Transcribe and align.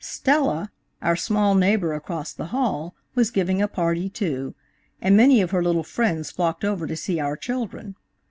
Stella, 0.03 0.71
our 1.03 1.15
small 1.15 1.53
neighbor 1.53 1.93
across 1.93 2.33
the 2.33 2.47
hall, 2.47 2.95
was 3.13 3.29
giving 3.29 3.61
a 3.61 3.67
party, 3.67 4.09
too, 4.09 4.55
and 4.99 5.15
many 5.15 5.41
of 5.43 5.51
her 5.51 5.61
little 5.63 5.83
friends 5.83 6.31
flocked 6.31 6.65
over 6.65 6.87
to 6.87 6.95
see 6.95 7.19
our 7.19 7.37
children. 7.37 7.95